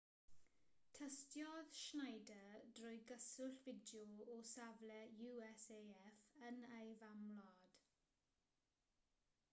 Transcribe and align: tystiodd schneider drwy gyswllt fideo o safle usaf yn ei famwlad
tystiodd 0.99 1.75
schneider 1.79 2.55
drwy 2.79 2.95
gyswllt 3.11 3.61
fideo 3.67 4.01
o 4.37 4.39
safle 4.53 4.97
usaf 5.29 5.95
yn 6.51 6.61
ei 6.81 6.93
famwlad 7.05 7.71